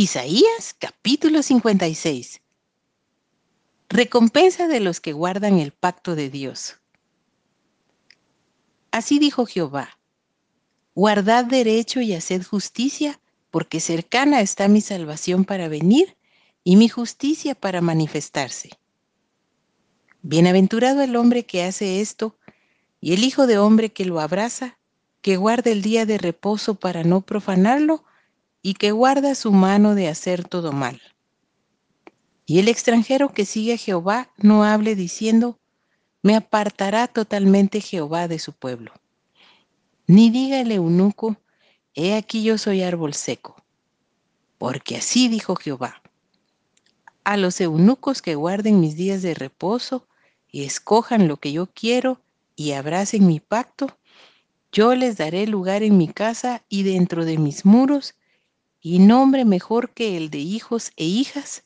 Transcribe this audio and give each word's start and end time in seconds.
Isaías 0.00 0.76
capítulo 0.78 1.42
56. 1.42 2.40
Recompensa 3.88 4.68
de 4.68 4.78
los 4.78 5.00
que 5.00 5.12
guardan 5.12 5.58
el 5.58 5.72
pacto 5.72 6.14
de 6.14 6.30
Dios. 6.30 6.76
Así 8.92 9.18
dijo 9.18 9.44
Jehová, 9.44 9.98
guardad 10.94 11.46
derecho 11.46 12.00
y 12.00 12.14
haced 12.14 12.44
justicia, 12.44 13.18
porque 13.50 13.80
cercana 13.80 14.40
está 14.40 14.68
mi 14.68 14.82
salvación 14.82 15.44
para 15.44 15.66
venir 15.66 16.16
y 16.62 16.76
mi 16.76 16.88
justicia 16.88 17.56
para 17.56 17.80
manifestarse. 17.80 18.70
Bienaventurado 20.22 21.02
el 21.02 21.16
hombre 21.16 21.44
que 21.44 21.64
hace 21.64 22.00
esto, 22.00 22.36
y 23.00 23.14
el 23.14 23.24
Hijo 23.24 23.48
de 23.48 23.58
hombre 23.58 23.90
que 23.90 24.04
lo 24.04 24.20
abraza, 24.20 24.78
que 25.22 25.36
guarda 25.36 25.72
el 25.72 25.82
día 25.82 26.06
de 26.06 26.18
reposo 26.18 26.76
para 26.76 27.02
no 27.02 27.22
profanarlo, 27.22 28.04
y 28.62 28.74
que 28.74 28.92
guarda 28.92 29.34
su 29.34 29.52
mano 29.52 29.94
de 29.94 30.08
hacer 30.08 30.46
todo 30.46 30.72
mal. 30.72 31.00
Y 32.46 32.58
el 32.58 32.68
extranjero 32.68 33.32
que 33.32 33.44
sigue 33.44 33.74
a 33.74 33.76
Jehová 33.76 34.30
no 34.38 34.64
hable 34.64 34.94
diciendo, 34.94 35.58
me 36.22 36.34
apartará 36.34 37.06
totalmente 37.06 37.80
Jehová 37.80 38.26
de 38.26 38.38
su 38.38 38.52
pueblo. 38.52 38.92
Ni 40.06 40.30
diga 40.30 40.60
el 40.60 40.72
eunuco, 40.72 41.36
he 41.94 42.14
aquí 42.16 42.42
yo 42.42 42.58
soy 42.58 42.82
árbol 42.82 43.14
seco. 43.14 43.56
Porque 44.56 44.96
así 44.96 45.28
dijo 45.28 45.54
Jehová, 45.54 46.02
a 47.24 47.36
los 47.36 47.60
eunucos 47.60 48.22
que 48.22 48.34
guarden 48.34 48.80
mis 48.80 48.96
días 48.96 49.20
de 49.22 49.34
reposo 49.34 50.06
y 50.50 50.64
escojan 50.64 51.28
lo 51.28 51.36
que 51.36 51.52
yo 51.52 51.66
quiero 51.66 52.20
y 52.56 52.72
abracen 52.72 53.26
mi 53.26 53.38
pacto, 53.38 53.98
yo 54.72 54.94
les 54.94 55.18
daré 55.18 55.46
lugar 55.46 55.82
en 55.82 55.98
mi 55.98 56.08
casa 56.08 56.62
y 56.68 56.82
dentro 56.82 57.24
de 57.24 57.38
mis 57.38 57.64
muros, 57.64 58.14
y 58.80 59.00
nombre 59.00 59.44
mejor 59.44 59.90
que 59.90 60.16
el 60.16 60.30
de 60.30 60.38
hijos 60.38 60.92
e 60.96 61.04
hijas, 61.04 61.64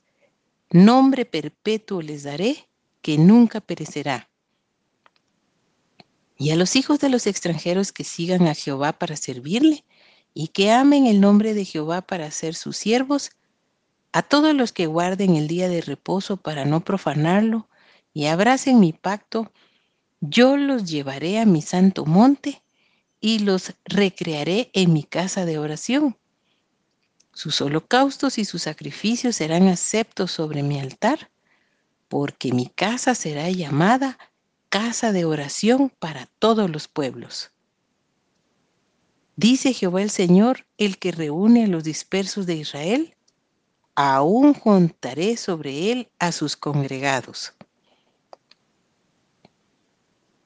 nombre 0.71 1.25
perpetuo 1.25 2.01
les 2.01 2.23
daré, 2.23 2.69
que 3.03 3.19
nunca 3.19 3.61
perecerá. 3.61 4.31
Y 6.39 6.51
a 6.51 6.57
los 6.57 6.77
hijos 6.77 6.99
de 7.01 7.09
los 7.09 7.27
extranjeros 7.27 7.93
que 7.93 8.05
sigan 8.05 8.47
a 8.47 8.55
Jehová 8.55 8.95
para 8.95 9.17
servirle, 9.17 9.85
y 10.35 10.49
que 10.49 10.71
amen 10.71 11.07
el 11.07 11.21
nombre 11.21 11.53
de 11.53 11.65
Jehová 11.65 12.01
para 12.01 12.31
ser 12.31 12.55
sus 12.55 12.77
siervos, 12.77 13.31
a 14.13 14.23
todos 14.23 14.55
los 14.55 14.73
que 14.73 14.87
guarden 14.87 15.37
el 15.37 15.49
día 15.49 15.69
de 15.69 15.83
reposo 15.83 16.39
para 16.39 16.65
no 16.65 16.81
profanarlo, 16.81 17.69
y 18.15 18.27
abracen 18.27 18.81
mi 18.81 18.93
pacto, 18.93 19.53
yo 20.21 20.57
los 20.57 20.85
llevaré 20.85 21.39
a 21.39 21.45
mi 21.45 21.61
santo 21.61 22.07
monte, 22.07 22.63
y 23.21 23.41
los 23.41 23.75
recrearé 23.85 24.71
en 24.73 24.93
mi 24.93 25.05
casa 25.05 25.45
de 25.45 25.59
oración 25.59 26.17
sus 27.43 27.61
holocaustos 27.61 28.39
y 28.39 28.45
sus 28.45 28.63
sacrificios 28.63 29.35
serán 29.35 29.67
aceptos 29.67 30.31
sobre 30.31 30.63
mi 30.63 30.79
altar, 30.79 31.29
porque 32.07 32.53
mi 32.53 32.67
casa 32.67 33.17
será 33.17 33.51
llamada 33.51 34.17
casa 34.69 35.11
de 35.11 35.25
oración 35.25 35.93
para 35.99 36.27
todos 36.39 36.71
los 36.71 36.87
pueblos. 36.87 37.51
Dice 39.35 39.73
Jehová 39.73 40.03
el 40.03 40.11
Señor, 40.11 40.67
el 40.79 40.99
que 40.99 41.11
reúne 41.11 41.65
a 41.65 41.67
los 41.67 41.83
dispersos 41.83 42.47
de 42.47 42.55
Israel, 42.55 43.17
aún 43.97 44.55
contaré 44.55 45.37
sobre 45.37 45.91
él 45.91 46.13
a 46.21 46.31
sus 46.31 46.57
congregados. 46.57 47.55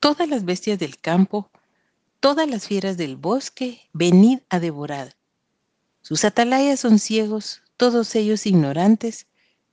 Todas 0.01 0.31
las 0.31 0.47
bestias 0.47 0.79
del 0.79 0.99
campo, 0.99 1.51
todas 2.21 2.49
las 2.49 2.67
fieras 2.67 2.97
del 2.97 3.17
bosque, 3.17 3.83
venid 3.93 4.39
a 4.49 4.61
devorar 4.61 5.16
sus 6.07 6.25
atalayas 6.25 6.79
son 6.79 7.01
ciegos, 7.01 7.63
todos 7.77 8.15
ellos 8.15 8.47
ignorantes, 8.47 9.27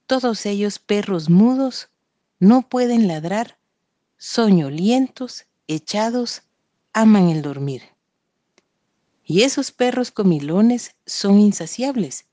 todos 0.07 0.47
ellos 0.47 0.79
perros 0.79 1.29
mudos, 1.29 1.89
no 2.39 2.67
pueden 2.67 3.07
ladrar, 3.07 3.59
soñolientos, 4.17 5.45
echados, 5.67 6.41
aman 6.91 7.29
el 7.29 7.43
dormir. 7.43 7.83
Y 9.23 9.43
esos 9.43 9.71
perros 9.71 10.09
comilones 10.09 10.95
son 11.05 11.39
insaciables, 11.39 12.25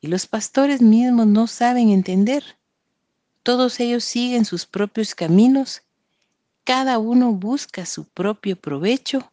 y 0.00 0.06
los 0.06 0.26
pastores 0.26 0.80
mismos 0.80 1.26
no 1.26 1.46
saben 1.46 1.90
entender. 1.90 2.56
Todos 3.42 3.78
ellos 3.78 4.04
siguen 4.04 4.46
sus 4.46 4.64
propios 4.64 5.14
caminos, 5.14 5.82
cada 6.64 6.98
uno 6.98 7.32
busca 7.32 7.84
su 7.84 8.06
propio 8.06 8.56
provecho, 8.56 9.30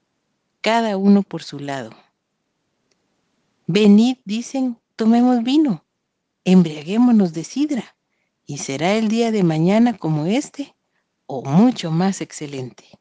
cada 0.60 0.98
uno 0.98 1.24
por 1.24 1.44
su 1.44 1.60
lado. 1.60 1.92
Venid, 3.68 4.18
dicen, 4.26 4.80
tomemos 4.96 5.44
vino, 5.44 5.86
embriaguémonos 6.46 7.34
de 7.34 7.44
sidra, 7.44 7.96
y 8.46 8.58
será 8.58 8.94
el 8.94 9.08
día 9.08 9.32
de 9.32 9.44
mañana 9.44 9.98
como 9.98 10.26
este, 10.26 10.76
o 11.26 11.44
mucho 11.44 11.92
más 11.92 12.22
excelente. 12.22 13.01